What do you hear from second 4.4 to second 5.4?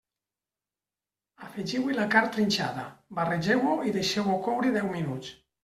coure deu minuts.